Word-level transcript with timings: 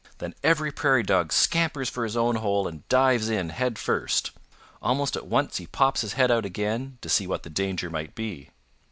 Then 0.17 0.33
every 0.41 0.71
Prairie 0.71 1.03
Dog 1.03 1.31
scampers 1.31 1.87
for 1.87 2.03
his 2.03 2.17
own 2.17 2.37
hole 2.37 2.67
and 2.67 2.87
dives 2.87 3.29
in 3.29 3.49
head 3.49 3.77
first. 3.77 4.31
Almost 4.81 5.15
at 5.15 5.27
once 5.27 5.57
he 5.57 5.67
pops 5.67 6.01
his 6.01 6.13
head 6.13 6.31
out 6.31 6.43
again 6.43 6.97
to 7.01 7.07
see 7.07 7.27
what 7.27 7.43
the 7.43 7.51
danger 7.51 7.91
may 7.91 8.07
be." 8.07 8.49